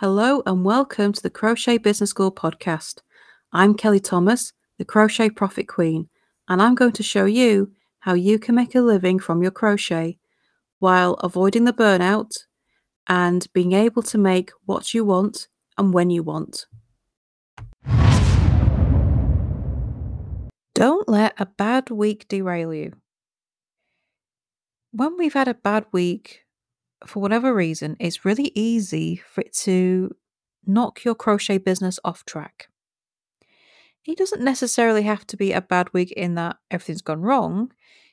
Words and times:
Hello 0.00 0.42
and 0.46 0.64
welcome 0.64 1.12
to 1.12 1.22
the 1.22 1.28
Crochet 1.28 1.76
Business 1.76 2.08
School 2.08 2.32
podcast. 2.32 3.02
I'm 3.52 3.74
Kelly 3.74 4.00
Thomas, 4.00 4.54
the 4.78 4.84
Crochet 4.86 5.28
Profit 5.28 5.68
Queen, 5.68 6.08
and 6.48 6.62
I'm 6.62 6.74
going 6.74 6.92
to 6.92 7.02
show 7.02 7.26
you 7.26 7.72
how 7.98 8.14
you 8.14 8.38
can 8.38 8.54
make 8.54 8.74
a 8.74 8.80
living 8.80 9.18
from 9.18 9.42
your 9.42 9.50
crochet 9.50 10.18
while 10.78 11.16
avoiding 11.16 11.64
the 11.64 11.74
burnout 11.74 12.30
and 13.08 13.46
being 13.52 13.74
able 13.74 14.02
to 14.04 14.16
make 14.16 14.52
what 14.64 14.94
you 14.94 15.04
want 15.04 15.48
and 15.76 15.92
when 15.92 16.08
you 16.08 16.22
want. 16.22 16.64
Don't 20.74 21.10
let 21.10 21.34
a 21.38 21.44
bad 21.44 21.90
week 21.90 22.26
derail 22.26 22.72
you. 22.72 22.94
When 24.92 25.18
we've 25.18 25.34
had 25.34 25.48
a 25.48 25.52
bad 25.52 25.84
week, 25.92 26.46
for 27.06 27.20
whatever 27.20 27.54
reason, 27.54 27.96
it's 27.98 28.24
really 28.24 28.52
easy 28.54 29.16
for 29.16 29.40
it 29.42 29.52
to 29.54 30.14
knock 30.66 31.04
your 31.04 31.14
crochet 31.14 31.58
business 31.58 31.98
off 32.04 32.24
track. 32.24 32.68
It 34.06 34.18
doesn't 34.18 34.42
necessarily 34.42 35.02
have 35.02 35.26
to 35.28 35.36
be 35.36 35.52
a 35.52 35.60
bad 35.60 35.92
week 35.92 36.12
in 36.12 36.34
that 36.34 36.56
everything's 36.70 37.02
gone 37.02 37.20
wrong. 37.20 37.72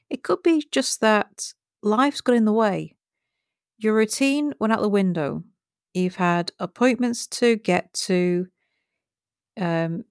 It 0.09 0.23
could 0.23 0.43
be 0.43 0.65
just 0.71 1.01
that 1.01 1.53
life's 1.81 2.21
got 2.21 2.35
in 2.35 2.45
the 2.45 2.53
way. 2.53 2.95
Your 3.77 3.93
routine 3.93 4.53
went 4.59 4.73
out 4.73 4.81
the 4.81 4.89
window. 4.89 5.43
You've 5.93 6.15
had 6.15 6.51
appointments 6.59 7.27
to 7.27 7.55
get 7.55 7.93
to. 7.93 8.47
Um, 9.59 10.03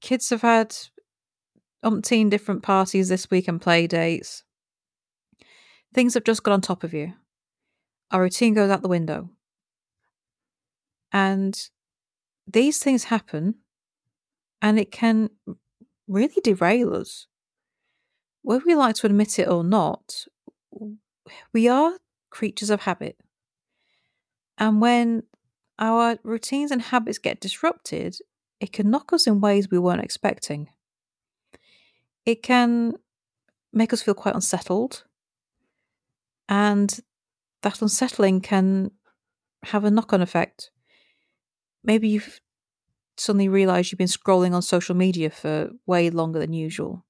kids 0.00 0.30
have 0.30 0.42
had 0.42 0.76
umpteen 1.84 2.30
different 2.30 2.62
parties 2.62 3.08
this 3.08 3.30
week 3.30 3.48
and 3.48 3.60
play 3.60 3.86
dates. 3.86 4.44
Things 5.92 6.14
have 6.14 6.24
just 6.24 6.42
got 6.42 6.52
on 6.52 6.60
top 6.60 6.84
of 6.84 6.94
you 6.94 7.14
our 8.10 8.22
routine 8.22 8.54
goes 8.54 8.70
out 8.70 8.82
the 8.82 8.88
window. 8.88 9.30
And 11.12 11.58
these 12.46 12.78
things 12.78 13.04
happen 13.04 13.56
and 14.60 14.78
it 14.78 14.90
can 14.90 15.30
really 16.08 16.40
derail 16.42 16.94
us. 16.94 17.26
Whether 18.42 18.64
we 18.66 18.74
like 18.74 18.96
to 18.96 19.06
admit 19.06 19.38
it 19.38 19.48
or 19.48 19.64
not, 19.64 20.26
we 21.52 21.68
are 21.68 21.98
creatures 22.30 22.70
of 22.70 22.82
habit. 22.82 23.16
And 24.58 24.80
when 24.80 25.22
our 25.78 26.18
routines 26.22 26.70
and 26.70 26.82
habits 26.82 27.18
get 27.18 27.40
disrupted, 27.40 28.16
it 28.60 28.72
can 28.72 28.90
knock 28.90 29.12
us 29.12 29.26
in 29.26 29.40
ways 29.40 29.70
we 29.70 29.78
weren't 29.78 30.04
expecting. 30.04 30.68
It 32.24 32.42
can 32.42 32.94
make 33.72 33.92
us 33.92 34.02
feel 34.02 34.14
quite 34.14 34.34
unsettled. 34.34 35.04
And 36.48 37.00
that 37.64 37.80
unsettling 37.80 38.42
can 38.42 38.90
have 39.64 39.84
a 39.84 39.90
knock 39.90 40.12
on 40.12 40.20
effect. 40.20 40.70
Maybe 41.82 42.08
you've 42.08 42.40
suddenly 43.16 43.48
realised 43.48 43.90
you've 43.90 43.98
been 43.98 44.06
scrolling 44.06 44.52
on 44.52 44.60
social 44.60 44.94
media 44.94 45.30
for 45.30 45.70
way 45.86 46.10
longer 46.10 46.38
than 46.38 46.52
usual. 46.52 47.04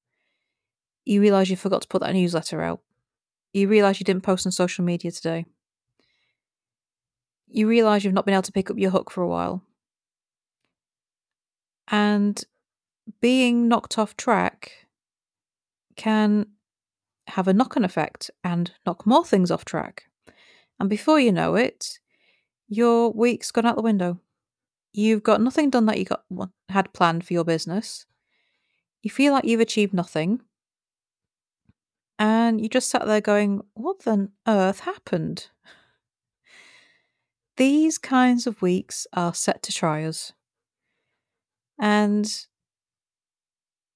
You 1.05 1.21
realise 1.21 1.51
you 1.51 1.57
forgot 1.57 1.83
to 1.83 1.89
put 1.89 2.03
that 2.03 2.15
newsletter 2.15 2.63
out. 2.63 2.81
You 3.53 3.69
realise 3.69 3.99
you 3.99 4.05
didn't 4.05 4.23
post 4.23 4.47
on 4.47 4.53
social 4.53 4.85
media 4.85 5.11
today. 5.11 5.45
You 7.49 7.67
realise 7.69 8.05
you've 8.05 8.15
not 8.15 8.25
been 8.25 8.35
able 8.35 8.43
to 8.43 8.53
pick 8.53 8.71
up 8.71 8.79
your 8.79 8.91
hook 8.91 9.11
for 9.11 9.23
a 9.23 9.29
while. 9.29 9.63
And 11.89 12.43
being 13.21 13.69
knocked 13.69 13.99
off 13.99 14.17
track 14.17 14.87
can 15.97 16.47
have 17.27 17.49
a 17.49 17.53
knock 17.53 17.77
on 17.77 17.85
effect 17.85 18.31
and 18.45 18.73
knock 18.87 19.05
more 19.05 19.25
things 19.25 19.51
off 19.51 19.65
track. 19.65 20.05
And 20.81 20.91
before 20.91 21.21
you 21.21 21.33
know 21.33 21.55
it, 21.55 21.99
your 22.69 23.13
week's 23.13 23.51
gone 23.51 23.67
out 23.67 23.77
the 23.77 23.83
window. 23.83 24.21
You've 24.93 25.23
got 25.23 25.41
nothing 25.41 25.71
done 25.71 25.87
that 25.87 25.99
you 25.99 26.05
got 26.05 26.25
had 26.69 26.93
planned 26.93 27.27
for 27.27 27.33
your 27.33 27.45
business. 27.45 28.07
You 29.03 29.11
feel 29.11 29.33
like 29.33 29.45
you've 29.45 29.61
achieved 29.61 29.93
nothing. 29.93 30.41
And 32.19 32.61
you 32.61 32.69
just 32.69 32.91
sat 32.91 33.07
there 33.07 33.21
going, 33.21 33.63
What 33.75 34.07
on 34.07 34.31
earth 34.47 34.81
happened? 34.81 35.49
These 37.57 37.99
kinds 37.99 38.47
of 38.47 38.63
weeks 38.63 39.07
are 39.13 39.35
set 39.35 39.63
to 39.65 39.73
try 39.73 40.05
us. 40.05 40.33
And 41.79 42.25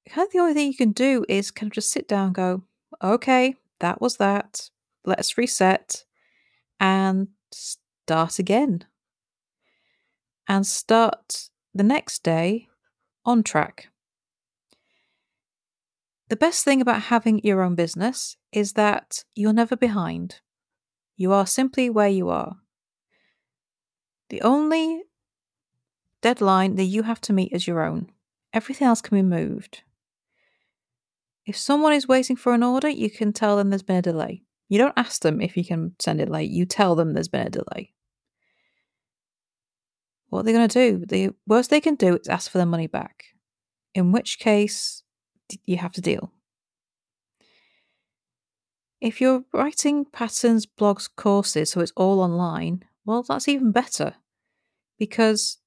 kind 0.09 0.27
of 0.27 0.33
the 0.33 0.39
only 0.39 0.55
thing 0.55 0.67
you 0.69 0.77
can 0.77 0.93
do 0.93 1.25
is 1.29 1.51
kind 1.51 1.71
of 1.71 1.75
just 1.75 1.91
sit 1.91 2.09
down 2.09 2.33
go, 2.33 2.63
okay, 3.03 3.57
that 3.81 4.01
was 4.01 4.17
that. 4.17 4.71
Let's 5.05 5.39
reset 5.39 6.05
and 6.81 7.29
start 7.53 8.39
again. 8.39 8.85
And 10.47 10.67
start 10.67 11.51
the 11.75 11.83
next 11.83 12.23
day 12.23 12.69
on 13.25 13.43
track. 13.43 13.89
The 16.29 16.37
best 16.37 16.65
thing 16.65 16.81
about 16.81 17.03
having 17.03 17.41
your 17.43 17.63
own 17.63 17.75
business 17.75 18.37
is 18.53 18.75
that 18.75 19.25
you're 19.35 19.53
never 19.53 19.77
behind. 19.77 20.41
You 21.17 21.33
are 21.33 21.47
simply 21.47 21.91
where 21.91 22.09
you 22.09 22.29
are. 22.29 22.57
The 24.31 24.43
only 24.43 25.03
deadline 26.21 26.77
that 26.77 26.85
you 26.85 27.03
have 27.03 27.21
to 27.23 27.33
meet 27.33 27.53
is 27.53 27.67
your 27.67 27.83
own. 27.83 28.11
Everything 28.53 28.87
else 28.87 29.01
can 29.01 29.17
be 29.17 29.23
moved. 29.23 29.83
If 31.47 31.57
someone 31.57 31.95
is 31.95 32.07
waiting 32.07 32.37
for 32.37 32.53
an 32.53 32.63
order, 32.63 32.89
you 32.89 33.11
can 33.11 33.33
tell 33.33 33.57
them 33.57 33.71
there's 33.71 33.83
been 33.83 33.97
a 33.97 34.03
delay. 34.03 34.43
You 34.69 34.79
don't 34.79 34.95
ask 34.97 35.23
them 35.23 35.41
if 35.41 35.57
you 35.57 35.65
can 35.65 35.95
send 35.99 36.21
it 36.21 36.29
late, 36.29 36.51
you 36.51 36.67
tell 36.67 36.95
them 36.95 37.15
there's 37.15 37.29
been 37.29 37.47
a 37.47 37.51
delay. 37.51 37.95
What 40.29 40.41
are 40.41 40.43
they 40.43 40.53
going 40.53 40.69
to 40.69 40.91
do? 40.91 41.07
The 41.07 41.35
worst 41.47 41.71
they 41.71 41.81
can 41.81 41.95
do 41.95 42.17
is 42.17 42.29
ask 42.29 42.51
for 42.51 42.59
their 42.59 42.67
money 42.67 42.87
back, 42.87 43.25
in 43.95 44.13
which 44.13 44.39
case 44.39 45.03
you 45.65 45.79
have 45.79 45.93
to 45.93 46.03
deal. 46.03 46.33
If 49.01 49.21
you're 49.21 49.45
writing 49.55 50.05
patterns, 50.05 50.67
blogs, 50.67 51.09
courses, 51.15 51.71
so 51.71 51.81
it's 51.81 51.93
all 51.97 52.21
online, 52.21 52.85
well, 53.07 53.23
that's 53.23 53.49
even 53.49 53.73
better 53.73 54.15
because 54.99 55.59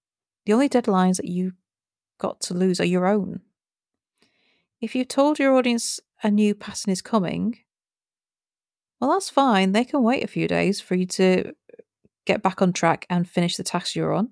the 0.45 0.53
only 0.53 0.69
deadlines 0.69 1.17
that 1.17 1.27
you 1.27 1.53
got 2.19 2.41
to 2.41 2.53
lose 2.53 2.79
are 2.79 2.85
your 2.85 3.07
own. 3.07 3.41
If 4.79 4.95
you've 4.95 5.07
told 5.07 5.39
your 5.39 5.55
audience 5.55 5.99
a 6.21 6.29
new 6.29 6.53
pattern 6.53 6.91
is 6.91 7.01
coming, 7.01 7.59
well, 9.01 9.11
that's 9.11 9.31
fine. 9.31 9.71
They 9.71 9.83
can 9.83 10.03
wait 10.03 10.23
a 10.23 10.27
few 10.27 10.47
days 10.47 10.79
for 10.79 10.93
you 10.93 11.07
to 11.07 11.53
get 12.25 12.43
back 12.43 12.61
on 12.61 12.71
track 12.71 13.07
and 13.09 13.27
finish 13.27 13.57
the 13.57 13.63
task 13.63 13.95
you're 13.95 14.13
on. 14.13 14.29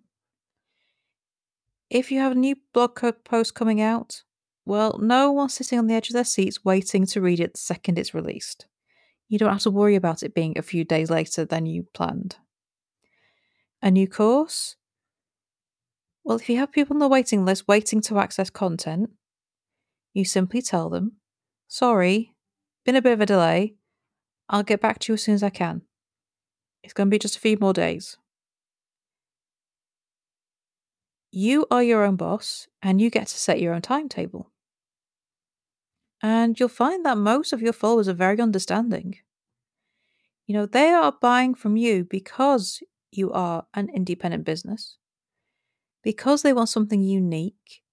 If 1.89 2.11
you 2.11 2.19
have 2.19 2.33
a 2.33 2.35
new 2.35 2.55
blog 2.71 3.01
post 3.25 3.55
coming 3.55 3.81
out, 3.81 4.21
well, 4.65 4.99
no 5.01 5.31
one's 5.31 5.55
sitting 5.55 5.79
on 5.79 5.87
the 5.87 5.95
edge 5.95 6.09
of 6.09 6.13
their 6.13 6.23
seats 6.23 6.63
waiting 6.63 7.07
to 7.07 7.19
read 7.19 7.39
it 7.39 7.53
the 7.53 7.59
second 7.59 7.97
it's 7.97 8.13
released. 8.13 8.67
You 9.27 9.39
don't 9.39 9.51
have 9.51 9.63
to 9.63 9.71
worry 9.71 9.95
about 9.95 10.21
it 10.21 10.35
being 10.35 10.55
a 10.55 10.61
few 10.61 10.83
days 10.83 11.09
later 11.09 11.45
than 11.45 11.65
you 11.65 11.87
planned. 11.95 12.37
A 13.81 13.89
new 13.89 14.07
course? 14.07 14.75
Well, 16.23 16.37
if 16.37 16.47
you 16.47 16.57
have 16.57 16.71
people 16.71 16.95
on 16.95 16.99
the 16.99 17.07
waiting 17.07 17.43
list 17.43 17.67
waiting 17.67 18.01
to 18.01 18.19
access 18.19 18.51
content, 18.51 19.09
you 20.13 20.25
simply 20.25 20.61
tell 20.61 20.91
them, 20.91 21.13
sorry, 21.67 22.35
been 22.85 22.95
a 22.95 23.01
bit 23.01 23.13
of 23.13 23.21
a 23.21 23.25
delay, 23.25 23.78
I'll 24.49 24.63
get 24.63 24.81
back 24.81 24.99
to 24.99 25.11
you 25.11 25.13
as 25.13 25.23
soon 25.23 25.35
as 25.35 25.43
I 25.43 25.49
can. 25.49 25.83
It's 26.83 26.93
going 26.93 27.07
to 27.07 27.11
be 27.11 27.19
just 27.19 27.35
a 27.35 27.39
few 27.39 27.57
more 27.59 27.73
days. 27.73 28.17
You 31.31 31.67
are 31.69 31.83
your 31.83 32.03
own 32.03 32.15
boss 32.15 32.67
and 32.81 32.99
you 32.99 33.11
get 33.11 33.27
to 33.27 33.37
set 33.37 33.61
your 33.61 33.73
own 33.73 33.81
timetable. 33.81 34.51
And 36.21 36.59
you'll 36.59 36.69
find 36.69 37.05
that 37.05 37.17
most 37.17 37.53
of 37.53 37.61
your 37.61 37.73
followers 37.73 38.07
are 38.09 38.13
very 38.13 38.39
understanding. 38.41 39.17
You 40.47 40.55
know, 40.55 40.65
they 40.65 40.89
are 40.89 41.11
buying 41.11 41.53
from 41.53 41.77
you 41.77 42.03
because 42.03 42.81
you 43.11 43.31
are 43.31 43.67
an 43.75 43.89
independent 43.93 44.45
business, 44.45 44.97
because 46.03 46.41
they 46.41 46.53
want 46.53 46.69
something 46.69 47.03
unique, 47.03 47.83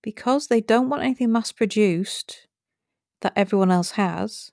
because 0.00 0.46
they 0.46 0.60
don't 0.60 0.88
want 0.88 1.02
anything 1.02 1.32
mass 1.32 1.50
produced 1.50 2.46
that 3.20 3.32
everyone 3.34 3.70
else 3.70 3.92
has, 3.92 4.52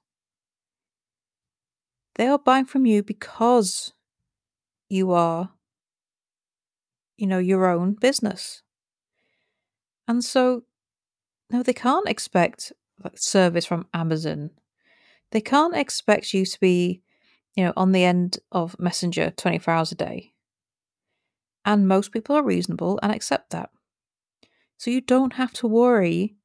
they 2.20 2.28
are 2.28 2.38
buying 2.38 2.66
from 2.66 2.86
you 2.86 3.02
because 3.02 3.94
you 4.90 5.14
are, 5.14 5.52
you 7.16 7.26
know, 7.26 7.40
your 7.40 7.66
own 7.68 7.94
business. 7.94 8.62
And 10.06 10.22
so, 10.22 10.64
no, 11.50 11.64
they 11.64 11.72
can't 11.72 12.10
expect 12.10 12.74
service 13.16 13.66
from 13.66 13.88
Amazon. 13.94 14.50
They 15.32 15.40
can't 15.40 15.78
expect 15.78 16.34
you 16.34 16.46
to 16.46 16.60
be, 16.60 17.02
you 17.56 17.64
know, 17.64 17.74
on 17.78 17.94
the 17.94 18.04
end 18.04 18.40
of 18.52 18.78
Messenger 18.78 19.32
24 19.38 19.74
hours 19.74 19.94
a 19.94 19.96
day. 19.96 20.34
And 21.64 21.88
most 21.88 22.12
people 22.12 22.36
are 22.36 22.44
reasonable 22.44 23.00
and 23.02 23.14
accept 23.14 23.52
that. 23.52 23.70
So 24.76 24.92
you 24.92 25.00
don't 25.00 25.36
have 25.36 25.54
to 25.54 25.68
worry 25.68 26.36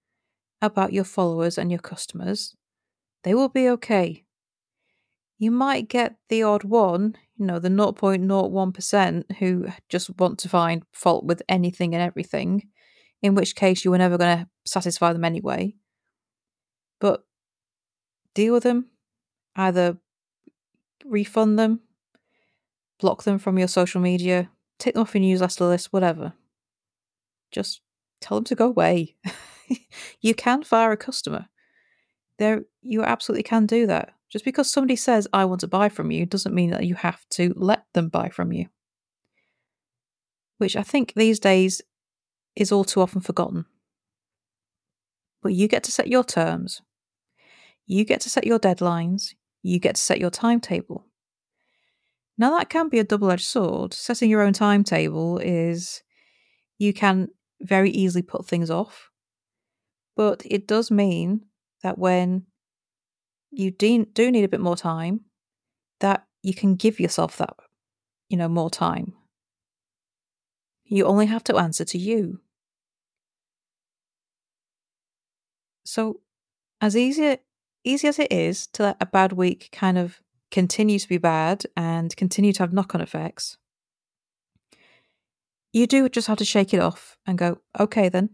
about 0.63 0.93
your 0.93 1.03
followers 1.03 1.59
and 1.59 1.73
your 1.73 1.81
customers. 1.81 2.55
They 3.25 3.35
will 3.35 3.49
be 3.49 3.69
okay 3.71 4.24
You 5.39 5.51
might 5.51 5.89
get 5.89 6.17
the 6.29 6.43
odd 6.43 6.65
one, 6.65 7.17
you 7.37 7.47
know, 7.47 7.59
the 7.59 7.69
0.01% 7.69 9.37
who 9.39 9.67
just 9.89 10.11
want 10.19 10.39
to 10.41 10.49
find 10.49 10.85
fault 10.93 11.25
with 11.25 11.43
anything 11.49 11.95
and 11.95 12.03
everything, 12.03 12.69
in 13.21 13.35
which 13.35 13.57
case 13.57 13.85
you 13.85 13.91
were 13.91 13.99
never 13.99 14.17
going 14.17 14.39
to 14.39 14.49
satisfy 14.65 15.13
them 15.13 15.25
anyway. 15.25 15.75
But 17.01 17.25
deal 18.35 18.55
with 18.55 18.63
them, 18.63 18.87
either 19.57 19.99
refund 21.05 21.59
them, 21.59 21.81
block 23.01 23.25
them 23.25 23.39
from 23.39 23.59
your 23.59 23.69
social 23.69 24.01
media, 24.01 24.51
take 24.79 24.95
them 24.95 25.03
off 25.03 25.15
your 25.15 25.23
newsletter 25.23 25.67
list, 25.67 25.93
whatever. 25.93 26.35
Just 27.51 27.81
tell 28.21 28.37
them 28.37 28.45
to 28.45 28.55
go 28.55 28.67
away. 28.67 29.17
you 30.21 30.35
can 30.35 30.63
fire 30.63 30.93
a 30.93 30.97
customer. 30.97 31.47
There 32.39 32.65
you 32.83 33.03
absolutely 33.03 33.45
can 33.45 33.67
do 33.67 33.87
that. 33.87 34.15
Just 34.35 34.45
because 34.45 34.69
somebody 34.69 34.97
says 34.97 35.29
I 35.33 35.45
want 35.45 35.61
to 35.61 35.69
buy 35.69 35.89
from 35.89 36.11
you 36.11 36.27
doesn't 36.27 36.57
mean 36.57 36.71
that 36.71 36.85
you 36.85 36.97
have 36.97 37.25
to 37.35 37.55
let 37.55 37.85
them 37.95 38.09
buy 38.09 38.31
from 38.31 38.51
you. 38.53 38.67
Which 40.59 40.75
I 40.75 40.83
think 40.83 41.13
these 41.15 41.39
days 41.39 41.81
is 42.57 42.73
all 42.73 42.83
too 42.83 43.01
often 43.01 43.21
forgotten. 43.21 43.65
But 45.41 45.53
you 45.53 45.69
get 45.69 45.85
to 45.85 45.93
set 45.93 46.09
your 46.09 46.25
terms. 46.25 46.83
You 47.87 48.05
get 48.05 48.21
to 48.23 48.29
set 48.29 48.45
your 48.45 48.59
deadlines. 48.59 49.35
You 49.63 49.79
get 49.79 49.95
to 49.95 50.03
set 50.03 50.19
your 50.19 50.31
timetable. 50.31 51.07
Now, 52.37 52.59
that 52.59 52.69
can 52.69 52.89
be 52.89 52.99
a 52.99 53.05
double 53.05 53.31
edged 53.31 53.45
sword. 53.45 53.95
Setting 53.95 54.31
your 54.31 54.43
own 54.43 54.53
timetable 54.53 55.39
is 55.39 56.03
you 56.77 56.93
can 56.93 57.29
very 57.61 57.91
easily 57.91 58.23
put 58.23 58.47
things 58.47 58.69
off, 58.69 59.11
but 60.17 60.43
it 60.45 60.67
does 60.67 60.91
mean 60.91 61.43
that 61.85 61.99
when 61.99 62.47
you 63.59 63.71
do, 63.71 64.05
do 64.07 64.31
need 64.31 64.45
a 64.45 64.49
bit 64.49 64.61
more 64.61 64.77
time, 64.77 65.21
that 66.01 66.27
you 66.43 66.55
can 66.55 66.75
give 66.75 67.01
yourself 67.01 67.37
that, 67.39 67.55
you 68.29 68.37
know, 68.37 68.49
more 68.49 68.71
time. 68.71 69.15
You 70.85 71.07
only 71.07 71.27
have 71.27 71.45
to 71.45 71.57
answer 71.57 71.85
to 71.87 71.99
you. 71.99 72.41
So, 75.85 76.21
as 76.81 76.97
easy 76.97 77.39
easy 77.85 78.09
as 78.09 78.19
it 78.19 78.33
is 78.33 78.67
to 78.69 78.83
let 78.83 78.97
a 79.01 79.07
bad 79.07 79.33
week 79.33 79.69
kind 79.71 79.99
of 79.99 80.21
continue 80.51 80.99
to 80.99 81.09
be 81.09 81.19
bad 81.19 81.65
and 81.77 82.17
continue 82.17 82.53
to 82.53 82.63
have 82.63 82.73
knock 82.73 82.95
on 82.95 83.01
effects, 83.01 83.59
you 85.73 85.87
do 85.87 86.09
just 86.09 86.29
have 86.29 86.39
to 86.39 86.45
shake 86.45 86.73
it 86.73 86.81
off 86.81 87.19
and 87.27 87.37
go, 87.37 87.59
okay, 87.79 88.09
then, 88.09 88.31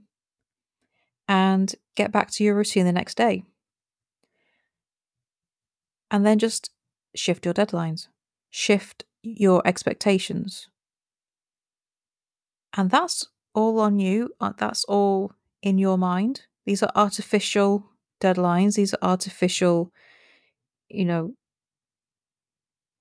and 1.27 1.75
get 1.97 2.13
back 2.13 2.31
to 2.31 2.45
your 2.45 2.55
routine 2.55 2.85
the 2.85 2.93
next 2.93 3.17
day. 3.17 3.43
And 6.11 6.27
then 6.27 6.39
just 6.39 6.71
shift 7.15 7.45
your 7.45 7.55
deadlines, 7.55 8.09
shift 8.51 9.05
your 9.23 9.63
expectations. 9.67 10.69
And 12.77 12.91
that's 12.91 13.27
all 13.55 13.81
on 13.81 13.99
you. 13.99 14.31
Uh, 14.41 14.53
that's 14.57 14.85
all 14.85 15.33
in 15.63 15.79
your 15.79 15.99
mind. 15.99 16.43
These 16.67 16.83
are 16.83 16.93
artificial 16.95 17.91
deadlines. 18.21 18.77
These 18.77 18.95
are 18.95 18.99
artificial, 19.03 19.93
you 20.89 21.05
know, 21.05 21.35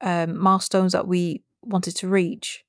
um, 0.01 0.37
milestones 0.37 0.93
that 0.93 1.07
we 1.07 1.43
wanted 1.61 1.95
to 1.97 2.07
reach. 2.07 2.63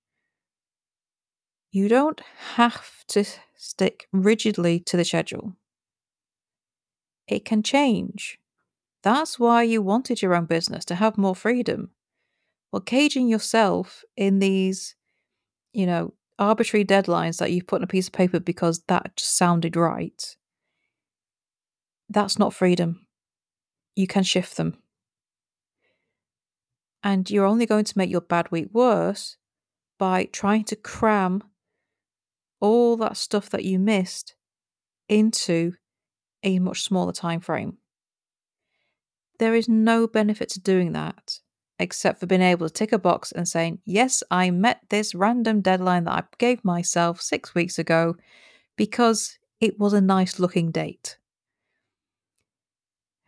You 1.73 1.89
don't 1.89 2.21
have 2.57 3.05
to 3.09 3.25
stick 3.57 4.09
rigidly 4.13 4.81
to 4.81 4.97
the 4.97 5.05
schedule. 5.05 5.55
It 7.29 7.45
can 7.45 7.63
change. 7.63 8.39
That's 9.03 9.39
why 9.39 9.63
you 9.63 9.81
wanted 9.83 10.21
your 10.21 10.35
own 10.35 10.45
business 10.45 10.85
to 10.87 10.95
have 10.95 11.17
more 11.17 11.35
freedom. 11.35 11.91
Well, 12.73 12.81
caging 12.81 13.29
yourself 13.29 14.05
in 14.17 14.39
these, 14.39 14.95
you 15.73 15.87
know, 15.87 16.15
arbitrary 16.39 16.85
deadlines 16.85 17.39
that 17.39 17.51
you've 17.53 17.67
put 17.67 17.81
on 17.81 17.85
a 17.85 17.89
piece 17.89 18.07
of 18.07 18.13
paper 18.13 18.41
because 18.41 18.83
that 18.89 19.17
just 19.17 19.37
sounded 19.37 19.77
right, 19.77 20.37
that's 22.09 22.39
not 22.39 22.55
freedom. 22.55 23.07
You 23.95 24.07
can 24.07 24.23
shift 24.23 24.57
them. 24.57 24.79
And 27.03 27.31
you're 27.31 27.47
only 27.47 27.67
going 27.67 27.85
to 27.85 27.99
make 27.99 28.11
your 28.11 28.21
bad 28.21 28.51
week 28.51 28.69
worse 28.73 29.37
by 29.99 30.25
trying 30.25 30.65
to 30.65 30.77
cram 30.77 31.43
all 32.61 32.97
that 32.99 33.17
stuff 33.17 33.49
that 33.51 33.65
you 33.65 33.79
missed 33.79 34.35
into 35.09 35.75
a 36.43 36.59
much 36.59 36.83
smaller 36.83 37.13
time 37.13 37.41
frame. 37.41 37.79
There 39.41 39.55
is 39.55 39.71
no 39.71 40.07
benefit 40.07 40.51
to 40.51 40.61
doing 40.61 40.93
that 40.93 41.41
except 41.79 42.21
for 42.21 42.27
being 42.27 42.43
able 42.43 42.69
to 42.69 42.73
tick 42.73 42.93
a 42.93 42.99
box 42.99 43.33
and 43.33 43.49
saying, 43.49 43.79
Yes, 43.87 44.23
I 44.31 44.51
met 44.51 44.83
this 44.91 45.15
random 45.15 45.63
deadline 45.63 46.05
that 46.05 46.13
I 46.13 46.23
gave 46.37 46.63
myself 46.63 47.23
six 47.23 47.55
weeks 47.55 47.79
ago 47.79 48.17
because 48.77 49.39
it 49.59 49.81
was 49.81 49.95
a 49.95 50.01
nice 50.03 50.39
looking 50.39 50.71
date. 50.71 51.17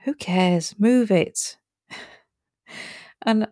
Who 0.04 0.12
cares? 0.12 0.74
Move 0.78 1.10
it. 1.10 1.56
and, 3.22 3.48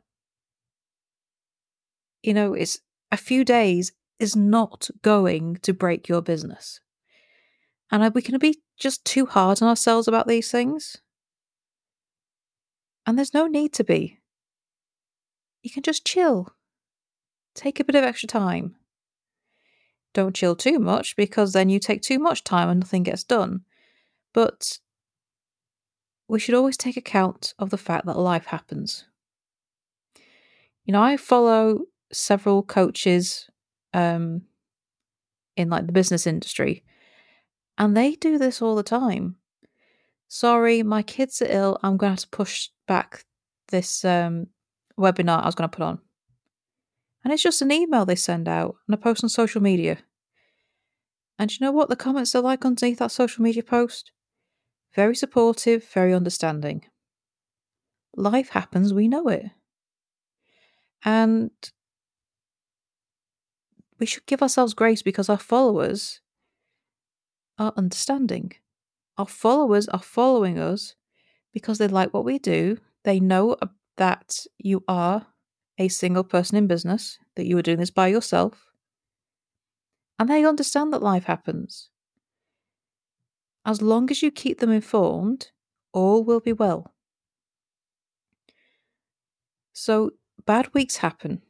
you 2.22 2.34
know, 2.34 2.52
it's 2.52 2.80
a 3.10 3.16
few 3.16 3.42
days 3.42 3.92
is 4.18 4.36
not 4.36 4.90
going 5.00 5.56
to 5.62 5.72
break 5.72 6.10
your 6.10 6.20
business. 6.20 6.80
And 7.90 8.02
uh, 8.02 8.10
we 8.14 8.20
can 8.20 8.36
be 8.38 8.60
just 8.78 9.02
too 9.06 9.24
hard 9.24 9.62
on 9.62 9.68
ourselves 9.68 10.06
about 10.06 10.28
these 10.28 10.50
things? 10.50 10.98
And 13.06 13.16
there's 13.16 13.34
no 13.34 13.46
need 13.46 13.72
to 13.74 13.84
be. 13.84 14.18
You 15.62 15.70
can 15.70 15.82
just 15.82 16.06
chill. 16.06 16.54
Take 17.54 17.80
a 17.80 17.84
bit 17.84 17.96
of 17.96 18.04
extra 18.04 18.28
time. 18.28 18.76
Don't 20.12 20.34
chill 20.34 20.56
too 20.56 20.78
much 20.78 21.16
because 21.16 21.52
then 21.52 21.68
you 21.68 21.78
take 21.78 22.02
too 22.02 22.18
much 22.18 22.44
time 22.44 22.68
and 22.68 22.80
nothing 22.80 23.02
gets 23.02 23.24
done. 23.24 23.62
But 24.32 24.78
we 26.28 26.38
should 26.38 26.54
always 26.54 26.76
take 26.76 26.96
account 26.96 27.54
of 27.58 27.70
the 27.70 27.76
fact 27.76 28.06
that 28.06 28.18
life 28.18 28.46
happens. 28.46 29.04
You 30.84 30.92
know, 30.92 31.02
I 31.02 31.16
follow 31.16 31.86
several 32.12 32.62
coaches 32.62 33.48
um, 33.92 34.42
in 35.56 35.68
like 35.68 35.86
the 35.86 35.92
business 35.92 36.26
industry, 36.26 36.84
and 37.78 37.96
they 37.96 38.14
do 38.14 38.38
this 38.38 38.62
all 38.62 38.74
the 38.76 38.82
time. 38.82 39.36
Sorry, 40.32 40.84
my 40.84 41.02
kids 41.02 41.42
are 41.42 41.48
ill. 41.50 41.76
I'm 41.82 41.96
going 41.96 42.10
to 42.10 42.12
have 42.12 42.20
to 42.20 42.28
push 42.28 42.68
back 42.86 43.24
this 43.70 44.04
um, 44.04 44.46
webinar 44.96 45.42
I 45.42 45.46
was 45.46 45.56
going 45.56 45.68
to 45.68 45.76
put 45.76 45.84
on. 45.84 45.98
And 47.24 47.32
it's 47.32 47.42
just 47.42 47.62
an 47.62 47.72
email 47.72 48.06
they 48.06 48.14
send 48.14 48.46
out 48.46 48.76
and 48.86 48.94
a 48.94 48.96
post 48.96 49.24
on 49.24 49.28
social 49.28 49.60
media. 49.60 49.98
And 51.36 51.50
you 51.50 51.58
know 51.60 51.72
what 51.72 51.88
the 51.88 51.96
comments 51.96 52.32
are 52.36 52.42
like 52.42 52.64
underneath 52.64 53.00
that 53.00 53.10
social 53.10 53.42
media 53.42 53.64
post? 53.64 54.12
Very 54.94 55.16
supportive, 55.16 55.84
very 55.84 56.14
understanding. 56.14 56.84
Life 58.14 58.50
happens, 58.50 58.94
we 58.94 59.08
know 59.08 59.26
it. 59.26 59.46
And 61.04 61.50
we 63.98 64.06
should 64.06 64.26
give 64.26 64.42
ourselves 64.42 64.74
grace 64.74 65.02
because 65.02 65.28
our 65.28 65.38
followers 65.38 66.20
are 67.58 67.72
understanding. 67.76 68.52
Our 69.20 69.26
followers 69.26 69.86
are 69.88 70.00
following 70.00 70.58
us 70.58 70.94
because 71.52 71.76
they 71.76 71.88
like 71.88 72.14
what 72.14 72.24
we 72.24 72.38
do. 72.38 72.78
They 73.04 73.20
know 73.20 73.54
that 73.98 74.46
you 74.56 74.82
are 74.88 75.26
a 75.76 75.88
single 75.88 76.24
person 76.24 76.56
in 76.56 76.66
business, 76.66 77.18
that 77.36 77.44
you 77.44 77.58
are 77.58 77.62
doing 77.62 77.80
this 77.80 77.90
by 77.90 78.08
yourself. 78.08 78.70
And 80.18 80.30
they 80.30 80.42
understand 80.46 80.94
that 80.94 81.02
life 81.02 81.24
happens. 81.24 81.90
As 83.66 83.82
long 83.82 84.10
as 84.10 84.22
you 84.22 84.30
keep 84.30 84.58
them 84.58 84.70
informed, 84.70 85.50
all 85.92 86.24
will 86.24 86.40
be 86.40 86.54
well. 86.54 86.94
So, 89.74 90.12
bad 90.46 90.72
weeks 90.72 90.96
happen. 90.96 91.42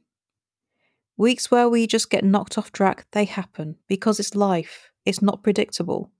Weeks 1.16 1.52
where 1.52 1.68
we 1.68 1.86
just 1.86 2.10
get 2.10 2.24
knocked 2.24 2.58
off 2.58 2.72
track, 2.72 3.06
they 3.12 3.26
happen 3.26 3.76
because 3.86 4.18
it's 4.18 4.34
life, 4.34 4.90
it's 5.06 5.22
not 5.22 5.44
predictable. 5.44 6.10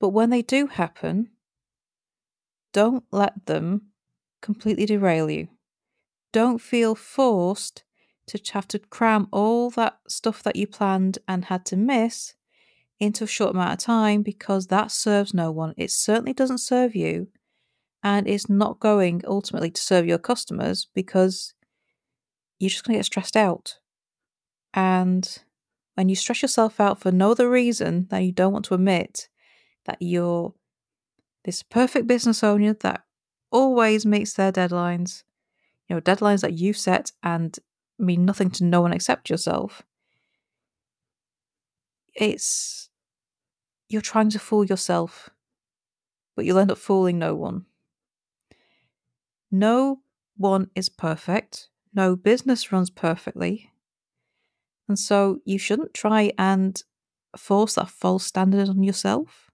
But 0.00 0.08
when 0.08 0.30
they 0.30 0.42
do 0.42 0.66
happen, 0.66 1.28
don't 2.72 3.04
let 3.12 3.46
them 3.46 3.90
completely 4.40 4.86
derail 4.86 5.30
you. 5.30 5.48
Don't 6.32 6.60
feel 6.60 6.94
forced 6.94 7.84
to 8.26 8.40
have 8.52 8.68
to 8.68 8.78
cram 8.78 9.28
all 9.32 9.70
that 9.70 9.98
stuff 10.08 10.42
that 10.44 10.56
you 10.56 10.66
planned 10.66 11.18
and 11.28 11.46
had 11.46 11.66
to 11.66 11.76
miss 11.76 12.34
into 12.98 13.24
a 13.24 13.26
short 13.26 13.54
amount 13.54 13.72
of 13.72 13.78
time 13.78 14.22
because 14.22 14.68
that 14.68 14.90
serves 14.90 15.34
no 15.34 15.50
one. 15.50 15.74
It 15.76 15.90
certainly 15.90 16.32
doesn't 16.32 16.58
serve 16.58 16.94
you, 16.94 17.28
and 18.02 18.28
it's 18.28 18.48
not 18.48 18.78
going 18.78 19.22
ultimately 19.26 19.70
to 19.70 19.80
serve 19.80 20.06
your 20.06 20.18
customers 20.18 20.86
because 20.94 21.54
you're 22.58 22.70
just 22.70 22.84
going 22.84 22.94
to 22.94 22.98
get 22.98 23.06
stressed 23.06 23.36
out. 23.36 23.78
And 24.72 25.38
when 25.94 26.08
you 26.08 26.14
stress 26.14 26.42
yourself 26.42 26.78
out 26.78 27.00
for 27.00 27.10
no 27.10 27.32
other 27.32 27.50
reason 27.50 28.06
than 28.10 28.22
you 28.22 28.32
don't 28.32 28.52
want 28.52 28.66
to 28.66 28.74
admit 28.74 29.29
that 29.90 30.00
you're 30.00 30.54
this 31.44 31.62
perfect 31.64 32.06
business 32.06 32.44
owner 32.44 32.74
that 32.74 33.02
always 33.50 34.06
meets 34.06 34.34
their 34.34 34.52
deadlines, 34.52 35.24
you 35.88 35.96
know, 35.96 36.00
deadlines 36.00 36.42
that 36.42 36.52
you 36.52 36.72
set 36.72 37.10
and 37.24 37.58
mean 37.98 38.24
nothing 38.24 38.50
to 38.52 38.64
no 38.64 38.80
one 38.80 38.92
except 38.92 39.28
yourself, 39.28 39.82
it's 42.14 42.88
you're 43.88 44.00
trying 44.00 44.30
to 44.30 44.38
fool 44.38 44.64
yourself, 44.64 45.28
but 46.36 46.44
you'll 46.44 46.58
end 46.58 46.70
up 46.70 46.78
fooling 46.78 47.18
no 47.18 47.34
one. 47.34 47.66
No 49.50 50.02
one 50.36 50.70
is 50.76 50.88
perfect. 50.88 51.68
No 51.92 52.14
business 52.14 52.70
runs 52.70 52.90
perfectly. 52.90 53.72
And 54.88 54.96
so 54.96 55.40
you 55.44 55.58
shouldn't 55.58 55.92
try 55.92 56.30
and 56.38 56.80
force 57.36 57.74
that 57.74 57.90
false 57.90 58.24
standard 58.26 58.68
on 58.68 58.84
yourself. 58.84 59.49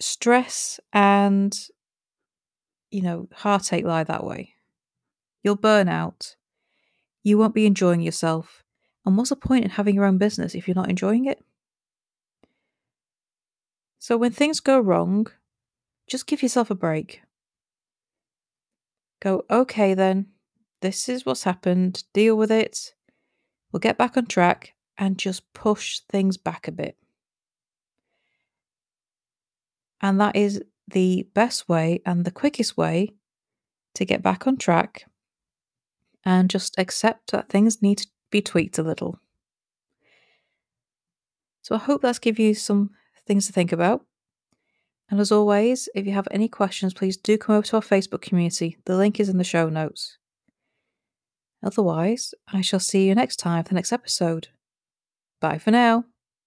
Stress 0.00 0.78
and, 0.92 1.56
you 2.90 3.02
know, 3.02 3.28
heartache 3.32 3.84
lie 3.84 4.04
that 4.04 4.24
way. 4.24 4.54
You'll 5.42 5.56
burn 5.56 5.88
out. 5.88 6.36
You 7.22 7.38
won't 7.38 7.54
be 7.54 7.66
enjoying 7.66 8.00
yourself. 8.00 8.62
And 9.04 9.16
what's 9.16 9.30
the 9.30 9.36
point 9.36 9.64
in 9.64 9.70
having 9.70 9.94
your 9.94 10.04
own 10.04 10.18
business 10.18 10.54
if 10.54 10.68
you're 10.68 10.74
not 10.74 10.90
enjoying 10.90 11.26
it? 11.26 11.42
So 13.98 14.16
when 14.16 14.32
things 14.32 14.60
go 14.60 14.78
wrong, 14.78 15.26
just 16.06 16.26
give 16.26 16.42
yourself 16.42 16.70
a 16.70 16.74
break. 16.74 17.22
Go, 19.20 19.44
okay, 19.50 19.94
then, 19.94 20.26
this 20.80 21.08
is 21.08 21.26
what's 21.26 21.42
happened, 21.42 22.04
deal 22.12 22.36
with 22.36 22.52
it. 22.52 22.94
We'll 23.72 23.80
get 23.80 23.98
back 23.98 24.16
on 24.16 24.26
track 24.26 24.74
and 24.96 25.18
just 25.18 25.52
push 25.52 26.00
things 26.08 26.36
back 26.36 26.68
a 26.68 26.72
bit. 26.72 26.96
And 30.00 30.20
that 30.20 30.36
is 30.36 30.62
the 30.86 31.28
best 31.34 31.68
way 31.68 32.00
and 32.06 32.24
the 32.24 32.30
quickest 32.30 32.76
way 32.76 33.14
to 33.94 34.04
get 34.04 34.22
back 34.22 34.46
on 34.46 34.56
track 34.56 35.04
and 36.24 36.50
just 36.50 36.78
accept 36.78 37.32
that 37.32 37.48
things 37.48 37.82
need 37.82 37.98
to 37.98 38.06
be 38.30 38.40
tweaked 38.40 38.78
a 38.78 38.82
little. 38.82 39.18
So 41.62 41.74
I 41.74 41.78
hope 41.78 42.02
that's 42.02 42.18
give 42.18 42.38
you 42.38 42.54
some 42.54 42.90
things 43.26 43.46
to 43.46 43.52
think 43.52 43.72
about. 43.72 44.04
And 45.10 45.20
as 45.20 45.32
always, 45.32 45.88
if 45.94 46.06
you 46.06 46.12
have 46.12 46.28
any 46.30 46.48
questions, 46.48 46.94
please 46.94 47.16
do 47.16 47.38
come 47.38 47.56
over 47.56 47.66
to 47.68 47.76
our 47.76 47.82
Facebook 47.82 48.20
community. 48.20 48.76
The 48.84 48.96
link 48.96 49.18
is 49.18 49.28
in 49.28 49.38
the 49.38 49.44
show 49.44 49.68
notes. 49.68 50.18
Otherwise, 51.62 52.34
I 52.52 52.60
shall 52.60 52.80
see 52.80 53.06
you 53.06 53.14
next 53.14 53.36
time 53.36 53.64
for 53.64 53.70
the 53.70 53.74
next 53.74 53.92
episode. 53.92 54.48
Bye 55.40 55.58
for 55.58 55.70
now. 55.70 56.04